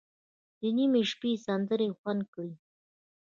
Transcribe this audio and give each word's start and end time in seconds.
د 0.59 0.61
نیمې 0.77 1.01
شپې 1.11 1.31
سندرې 1.45 1.87
خوند 1.99 2.21
کړي. 2.33 2.51